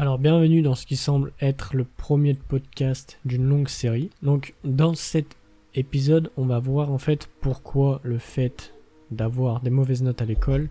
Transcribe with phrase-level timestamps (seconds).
[0.00, 4.10] Alors bienvenue dans ce qui semble être le premier podcast d'une longue série.
[4.22, 5.36] Donc dans cet
[5.74, 8.74] épisode, on va voir en fait pourquoi le fait
[9.10, 10.68] d'avoir des mauvaises notes à l'école,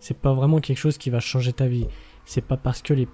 [0.00, 1.86] c'est pas vraiment quelque chose qui va changer ta vie.
[2.26, 3.08] C'est pas parce que les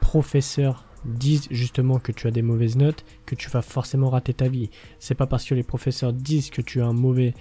[0.00, 4.46] professeurs disent justement que tu as des mauvaises notes que tu vas forcément rater ta
[4.46, 4.70] vie.
[5.00, 7.34] C'est pas parce que les professeurs disent que tu as un mauvais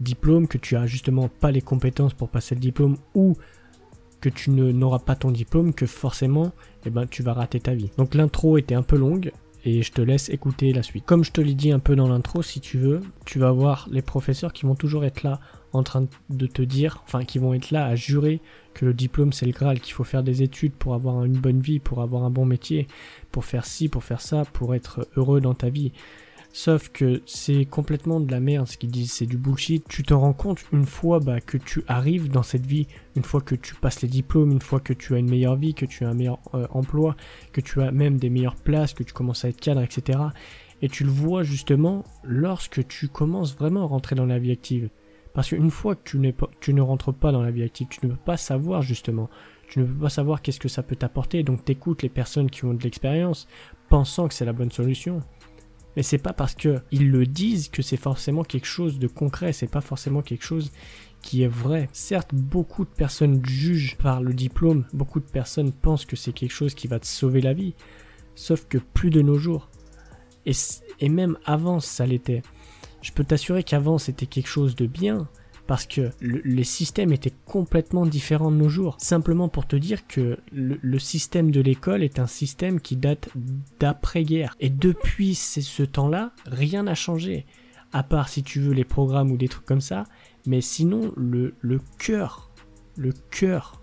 [0.00, 3.36] diplôme que tu as justement pas les compétences pour passer le diplôme ou
[4.22, 6.52] que tu n'auras pas ton diplôme que forcément
[6.86, 7.90] eh ben, tu vas rater ta vie.
[7.98, 9.32] Donc l'intro était un peu longue
[9.64, 11.04] et je te laisse écouter la suite.
[11.04, 13.88] Comme je te l'ai dit un peu dans l'intro, si tu veux, tu vas voir
[13.90, 15.40] les professeurs qui vont toujours être là
[15.72, 18.40] en train de te dire, enfin qui vont être là à jurer
[18.74, 21.60] que le diplôme c'est le Graal, qu'il faut faire des études pour avoir une bonne
[21.60, 22.86] vie, pour avoir un bon métier,
[23.30, 25.92] pour faire ci, pour faire ça, pour être heureux dans ta vie.
[26.54, 29.88] Sauf que c'est complètement de la merde ce qu'ils disent, c'est du bullshit.
[29.88, 33.40] Tu te rends compte une fois bah, que tu arrives dans cette vie, une fois
[33.40, 36.04] que tu passes les diplômes, une fois que tu as une meilleure vie, que tu
[36.04, 37.16] as un meilleur euh, emploi,
[37.52, 40.18] que tu as même des meilleures places, que tu commences à être cadre, etc.
[40.82, 44.90] Et tu le vois justement lorsque tu commences vraiment à rentrer dans la vie active.
[45.32, 48.04] Parce qu'une fois que tu, pas, tu ne rentres pas dans la vie active, tu
[48.04, 49.30] ne peux pas savoir justement.
[49.68, 51.42] Tu ne peux pas savoir qu'est-ce que ça peut t'apporter.
[51.44, 53.48] Donc t'écoutes les personnes qui ont de l'expérience,
[53.88, 55.22] pensant que c'est la bonne solution.
[55.96, 59.70] Mais c'est pas parce qu'ils le disent que c'est forcément quelque chose de concret, c'est
[59.70, 60.70] pas forcément quelque chose
[61.20, 61.88] qui est vrai.
[61.92, 66.52] Certes, beaucoup de personnes jugent par le diplôme, beaucoup de personnes pensent que c'est quelque
[66.52, 67.74] chose qui va te sauver la vie,
[68.34, 69.68] sauf que plus de nos jours.
[70.46, 70.52] Et,
[71.00, 72.42] et même avant, ça l'était.
[73.02, 75.28] Je peux t'assurer qu'avant, c'était quelque chose de bien,
[75.72, 78.96] parce que les systèmes étaient complètement différents de nos jours.
[78.98, 83.30] Simplement pour te dire que le, système de l'école est un système qui date
[83.80, 84.54] d'après-guerre.
[84.60, 87.46] Et depuis ce temps-là, rien n'a changé.
[87.90, 90.04] À part si tu veux les programmes ou des trucs comme ça.
[90.44, 91.80] Mais sinon, le, le
[92.98, 93.80] le cœur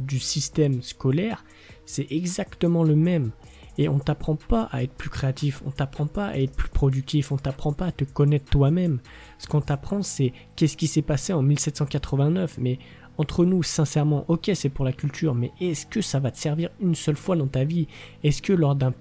[0.00, 1.44] du système scolaire,
[1.84, 3.32] c'est exactement le même.
[3.78, 7.30] Et on t'apprend pas à être plus créatif, on t'apprend pas à être plus productif,
[7.32, 9.00] on t'apprend pas à te connaître toi-même.
[9.38, 12.58] Ce qu'on t'apprend, c'est qu'est-ce qui s'est passé en 1789.
[12.58, 12.78] Mais
[13.18, 16.70] entre nous, sincèrement, ok, c'est pour la culture, mais est-ce que ça va te servir
[16.80, 17.88] une seule fois dans ta vie?
[18.22, 18.94] Est-ce que lors d'un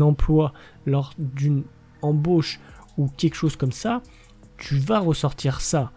[0.00, 0.52] emploi,
[0.86, 1.64] lors d'une
[2.02, 2.60] embauche
[2.96, 4.02] ou quelque chose comme ça,
[4.58, 5.92] tu vas ressortir ça?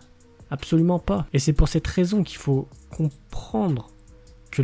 [0.50, 1.28] Absolument pas.
[1.34, 3.90] Et c'est pour cette raison qu'il faut comprendre
[4.50, 4.62] que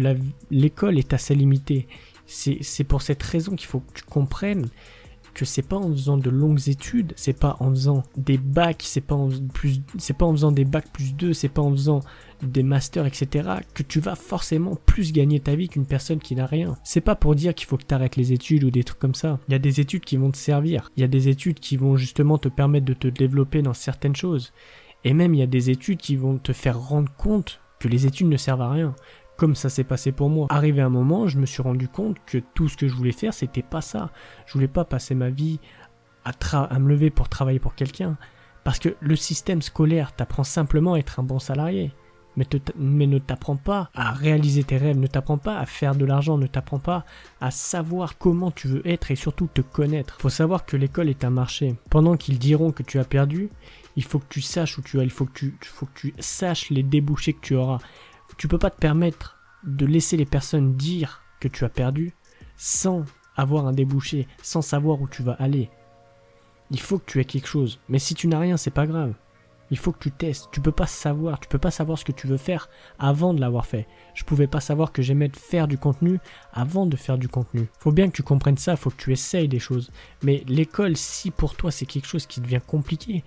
[0.50, 1.88] l'école est assez limitée.
[2.26, 4.70] C'est pour cette raison qu'il faut que tu comprennes
[5.34, 9.02] que c'est pas en faisant de longues études, c'est pas en faisant des bacs, c'est
[9.02, 12.02] pas en plus, c'est pas en faisant des bacs plus 2, c'est pas en faisant
[12.42, 16.46] des masters, etc., que tu vas forcément plus gagner ta vie qu'une personne qui n'a
[16.46, 16.76] rien.
[16.84, 19.16] C'est pas pour dire qu'il faut que tu arrêtes les études ou des trucs comme
[19.16, 19.40] ça.
[19.48, 20.92] Il y a des études qui vont te servir.
[20.98, 24.16] Il y a des études qui vont justement te permettre de te développer dans certaines
[24.16, 24.52] choses.
[25.04, 28.06] Et même il y a des études qui vont te faire rendre compte que les
[28.06, 28.96] études ne servent à rien
[29.38, 30.48] comme ça s'est passé pour moi.
[30.50, 33.34] Arrivé un moment, je me suis rendu compte que tout ce que je voulais faire,
[33.34, 34.12] c'était pas ça.
[34.46, 35.60] Je voulais pas passer ma vie
[36.26, 36.32] à,
[36.64, 38.18] à me lever pour travailler pour quelqu'un.
[38.64, 41.92] Parce que le système scolaire t'apprend simplement à être un bon salarié.
[42.36, 46.04] Mais, mais ne t'apprend pas à réaliser tes rêves, ne t'apprend pas à faire de
[46.04, 47.06] l'argent, ne t'apprend pas
[47.42, 50.18] à savoir comment tu veux être et surtout te connaître.
[50.20, 51.76] Faut savoir que l'école est un marché.
[51.92, 53.50] Pendant qu'ils diront que tu as perdu,
[53.96, 56.14] il faut que tu saches où tu as, il faut que tu, faut que tu
[56.18, 57.78] saches les débouchés que tu auras.
[58.38, 62.14] Tu peux pas te permettre de laisser les personnes dire que tu as perdu
[62.58, 63.04] sans
[63.36, 65.70] avoir un débouché, sans savoir où tu vas aller.
[66.72, 67.80] Il faut que tu aies quelque chose.
[67.90, 69.14] Mais si tu n'as rien, c'est pas grave.
[69.72, 70.50] Il faut que tu testes.
[70.52, 71.40] Tu peux pas savoir.
[71.40, 73.88] Tu peux pas savoir ce que tu veux faire avant de l'avoir fait.
[74.14, 76.20] Je pouvais pas savoir que j'aimais faire du contenu
[76.54, 77.68] avant de faire du contenu.
[77.80, 78.76] Faut bien que tu comprennes ça.
[78.76, 79.92] Faut que tu essayes des choses.
[80.22, 83.24] Mais l'école, si pour toi c'est quelque chose qui devient compliqué,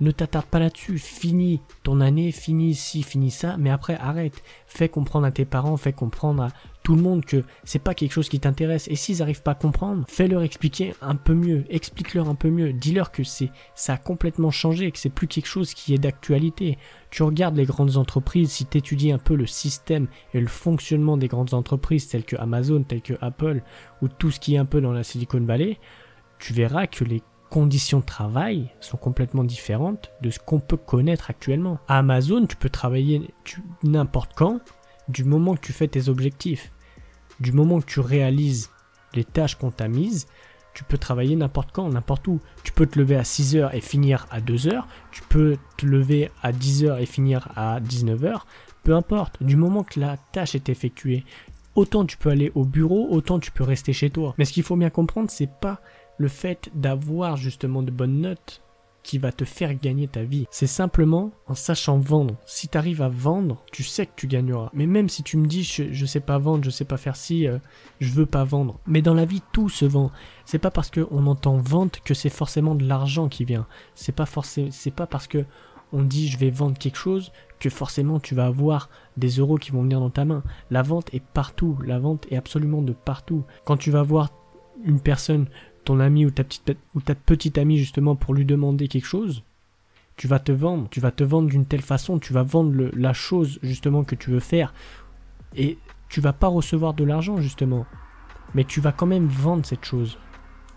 [0.00, 4.88] ne t'attarde pas là-dessus, finis ton année, finis ici, finis ça, mais après arrête, fais
[4.88, 6.48] comprendre à tes parents, fais comprendre à
[6.82, 9.54] tout le monde que c'est pas quelque chose qui t'intéresse, et s'ils n'arrivent pas à
[9.54, 13.96] comprendre, fais-leur expliquer un peu mieux, explique-leur un peu mieux, dis-leur que c'est, ça a
[13.96, 16.76] complètement changé, que c'est plus quelque chose qui est d'actualité.
[17.10, 21.16] Tu regardes les grandes entreprises, si tu étudies un peu le système et le fonctionnement
[21.16, 23.62] des grandes entreprises telles que Amazon, telles que Apple,
[24.02, 25.78] ou tout ce qui est un peu dans la Silicon Valley,
[26.38, 27.22] tu verras que les
[27.54, 31.78] conditions de travail sont complètement différentes de ce qu'on peut connaître actuellement.
[31.86, 33.30] À Amazon, tu peux travailler
[33.84, 34.58] n'importe quand,
[35.06, 36.72] du moment que tu fais tes objectifs,
[37.38, 38.70] du moment que tu réalises
[39.14, 40.26] les tâches qu'on t'a mises,
[40.74, 42.40] tu peux travailler n'importe quand, n'importe où.
[42.64, 46.50] Tu peux te lever à 6h et finir à 2h, tu peux te lever à
[46.50, 48.40] 10h et finir à 19h,
[48.82, 51.24] peu importe, du moment que la tâche est effectuée,
[51.76, 54.34] autant tu peux aller au bureau, autant tu peux rester chez toi.
[54.38, 55.80] Mais ce qu'il faut bien comprendre, c'est pas
[56.18, 58.64] le fait d'avoir justement de bonnes notes
[59.04, 60.46] qui va te faire gagner ta vie.
[60.50, 62.36] C'est simplement en sachant vendre.
[62.46, 64.70] Si tu arrives à vendre, tu sais que tu gagneras.
[64.72, 67.14] Mais même si tu me dis je, je sais pas vendre, je sais pas faire
[67.14, 67.58] ci, euh,
[68.00, 68.80] je veux pas vendre.
[68.86, 70.10] Mais dans la vie, tout se vend.
[70.46, 73.66] C'est pas parce qu'on entend vente que c'est forcément de l'argent qui vient.
[73.94, 75.44] C'est pas forcément, c'est pas parce que
[75.92, 79.70] on dit je vais vendre quelque chose que forcément tu vas avoir des euros qui
[79.70, 80.42] vont venir dans ta main.
[80.70, 81.78] La vente est partout.
[81.84, 83.44] La vente est absolument de partout.
[83.66, 84.30] Quand tu vas voir
[84.82, 85.46] une personne
[85.84, 89.42] ton ami ou ta petite, ou ta petite amie justement pour lui demander quelque chose,
[90.16, 93.12] tu vas te vendre, tu vas te vendre d'une telle façon, tu vas vendre la
[93.12, 94.72] chose justement que tu veux faire
[95.56, 95.78] et
[96.08, 97.86] tu vas pas recevoir de l'argent justement,
[98.54, 100.18] mais tu vas quand même vendre cette chose.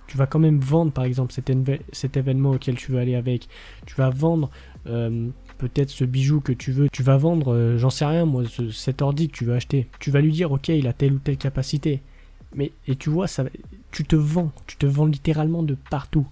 [0.08, 1.52] Tu vas quand même vendre par exemple cet,
[1.92, 3.50] cet événement auquel tu veux aller avec.
[3.86, 4.50] Tu vas vendre
[4.88, 5.28] euh,
[5.58, 6.88] peut-être ce bijou que tu veux.
[6.90, 9.90] Tu vas vendre, euh, j'en sais rien moi, cet ordi que tu veux acheter.
[10.00, 12.02] Tu vas lui dire ok il a telle ou telle capacité.
[12.56, 13.46] Mais et tu vois ça,
[13.92, 16.28] tu te vends, tu te vends littéralement de partout.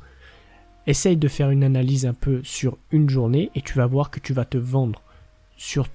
[0.87, 4.19] Essaye de faire une analyse un peu sur une journée et tu vas voir que
[4.19, 5.01] tu vas te vendre
[5.57, 5.87] sur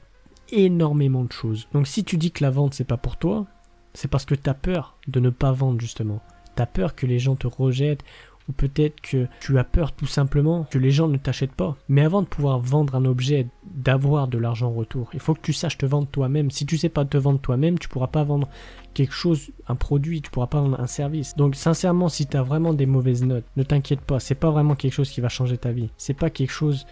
[0.50, 1.68] énormément de choses.
[1.72, 3.46] Donc si tu dis que la vente c'est pas pour toi,
[3.94, 6.20] c'est parce que tu as peur de ne pas vendre justement.
[6.56, 8.04] Tu as peur que les gens te rejettent
[8.50, 11.76] ou peut-être que tu as peur tout simplement que les gens ne t'achètent pas.
[11.88, 15.40] Mais avant de pouvoir vendre un objet, d'avoir de l'argent en retour, il faut que
[15.40, 16.50] tu saches te vendre toi-même.
[16.50, 18.48] Si tu sais pas te vendre toi-même, tu pourras pas vendre
[18.92, 21.36] quelque chose, un produit, tu pourras pas vendre un service.
[21.36, 24.74] Donc sincèrement, si tu as vraiment des mauvaises notes, ne t'inquiète pas, c'est pas vraiment
[24.74, 25.90] quelque chose qui va changer ta vie.
[25.96, 26.86] C'est pas quelque chose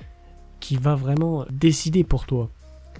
[0.60, 2.50] qui va vraiment décider pour toi.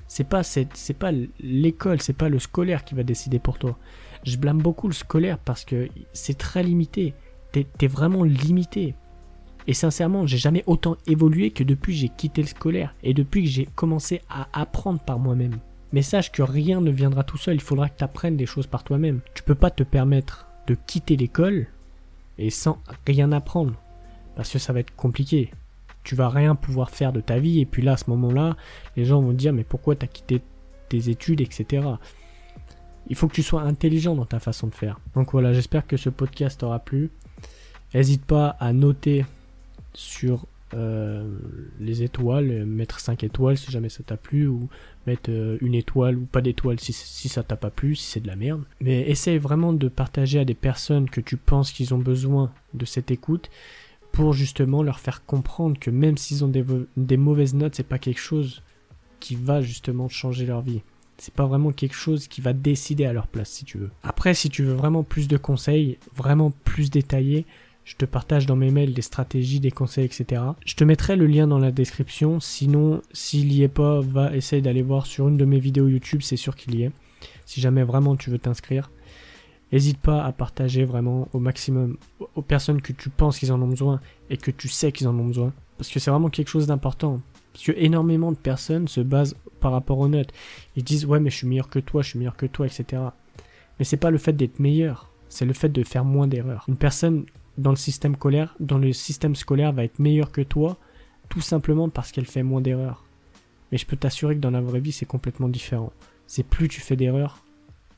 [0.08, 3.78] C'est pas c'est pas l'école, c'est pas le scolaire qui va décider pour toi.
[4.24, 7.14] Je blâme beaucoup le scolaire parce que c'est très limité
[7.52, 8.94] t'es vraiment limité.
[9.66, 13.42] Et sincèrement, j'ai jamais autant évolué que depuis que j'ai quitté le scolaire et depuis
[13.44, 15.58] que j'ai commencé à apprendre par moi-même.
[15.92, 18.66] Mais sache que rien ne viendra tout seul, il faudra que tu apprennes des choses
[18.66, 19.20] par toi-même.
[19.34, 21.66] Tu peux pas te permettre de quitter l'école
[22.38, 23.74] et sans rien apprendre.
[24.36, 25.50] Parce que ça va être compliqué.
[26.02, 28.56] Tu vas rien pouvoir faire de ta vie et puis là, à ce moment-là,
[28.96, 30.40] les gens vont dire mais pourquoi tu as quitté
[30.88, 31.86] tes études, etc.
[33.08, 34.98] Il faut que tu sois intelligent dans ta façon de faire.
[35.14, 37.10] Donc voilà, j'espère que ce podcast t'aura plu.
[37.94, 39.24] N'hésite pas à noter
[39.94, 41.24] sur euh,
[41.80, 44.68] les étoiles, mettre 5 étoiles si jamais ça t'a plu, ou
[45.06, 48.26] mettre euh, une étoile ou pas d'étoile si, ça t'a pas plu, si c'est de
[48.26, 48.62] la merde.
[48.80, 52.84] Mais essaye vraiment de partager à des personnes que tu penses qu'ils ont besoin de
[52.84, 53.48] cette écoute
[54.12, 56.64] pour justement leur faire comprendre que même s'ils ont des,
[56.96, 58.62] des mauvaises notes, c'est pas quelque chose
[59.20, 60.82] qui va justement changer leur vie.
[61.16, 63.90] C'est pas vraiment quelque chose qui va décider à leur place si tu veux.
[64.02, 67.44] Après, si tu veux vraiment plus de conseils, vraiment plus détaillés,
[67.88, 70.42] je te partage dans mes mails des stratégies, des conseils, etc.
[70.66, 72.38] Je te mettrai le lien dans la description.
[72.38, 76.20] Sinon, s'il y est pas, va essayer d'aller voir sur une de mes vidéos YouTube,
[76.22, 76.90] c'est sûr qu'il y est.
[77.46, 78.90] Si jamais vraiment tu veux t'inscrire.
[79.72, 81.96] N'hésite pas à partager vraiment au maximum
[82.34, 85.18] aux personnes que tu penses qu'ils en ont besoin et que tu sais qu'ils en
[85.18, 85.54] ont besoin.
[85.78, 87.22] Parce que c'est vraiment quelque chose d'important.
[87.54, 90.34] Parce que énormément de personnes se basent par rapport aux notes.
[90.76, 93.02] Ils disent ouais mais je suis meilleur que toi, je suis meilleur que toi, etc.
[93.78, 96.66] Mais c'est pas le fait d'être meilleur, c'est le fait de faire moins d'erreurs.
[96.68, 97.24] Une personne
[97.58, 98.14] dans le système
[99.36, 100.78] scolaire, va être meilleure que toi,
[101.28, 103.04] tout simplement parce qu'elle fait moins d'erreurs.
[103.70, 105.92] Mais je peux t'assurer que dans la vraie vie, c'est complètement différent.
[106.26, 107.44] C'est plus tu fais d'erreurs,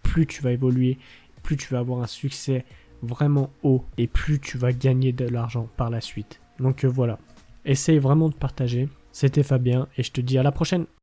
[0.03, 0.99] plus tu vas évoluer,
[1.43, 2.65] plus tu vas avoir un succès
[3.03, 6.41] vraiment haut et plus tu vas gagner de l'argent par la suite.
[6.59, 7.19] Donc euh, voilà,
[7.65, 8.89] essaye vraiment de partager.
[9.13, 10.87] C'était Fabien et je te dis à la prochaine.